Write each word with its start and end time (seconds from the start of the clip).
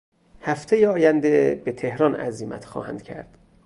هفتهٔ 0.41 0.87
آینده 0.87 1.61
به 1.65 1.71
تهران 1.71 2.15
عزیمت 2.15 2.65
خواهند 2.65 3.01
کرد. 3.03 3.37